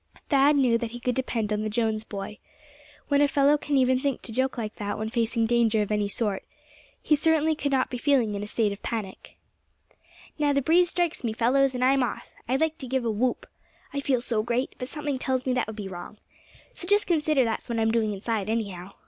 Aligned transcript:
Thad 0.29 0.55
knew 0.55 0.79
that 0.79 0.93
he 0.93 0.99
could 0.99 1.13
depend 1.13 1.53
on 1.53 1.61
the 1.61 1.69
Jones 1.69 2.03
boy. 2.03 2.39
When 3.09 3.21
a 3.21 3.27
fellow 3.27 3.55
can 3.55 3.77
even 3.77 3.99
think 3.99 4.23
to 4.23 4.31
joke 4.31 4.57
like 4.57 4.77
that 4.77 4.97
when 4.97 5.09
facing 5.09 5.45
danger 5.45 5.83
of 5.83 5.91
any 5.91 6.07
sort, 6.07 6.43
he 7.03 7.15
certainly 7.15 7.53
could 7.53 7.71
not 7.71 7.91
be 7.91 7.99
feeling 7.99 8.33
in 8.33 8.41
a 8.41 8.47
state 8.47 8.71
of 8.71 8.81
panic. 8.81 9.35
"Now 10.39 10.53
the 10.53 10.61
breeze 10.63 10.89
strikes 10.89 11.23
me, 11.23 11.33
fellows, 11.33 11.75
and 11.75 11.83
I'm 11.85 12.01
off. 12.01 12.31
I'd 12.49 12.61
like 12.61 12.79
to 12.79 12.87
give 12.87 13.05
a 13.05 13.11
whoop, 13.11 13.45
I 13.93 13.99
feel 13.99 14.21
so 14.21 14.41
great; 14.41 14.73
but 14.79 14.87
something 14.87 15.19
tells 15.19 15.45
me 15.45 15.53
that 15.53 15.67
would 15.67 15.75
be 15.75 15.87
wrong. 15.87 16.17
So 16.73 16.87
just 16.87 17.05
consider 17.05 17.43
that's 17.43 17.69
what 17.69 17.77
I'm 17.79 17.91
doing 17.91 18.11
inside, 18.11 18.49
anyhow. 18.49 18.93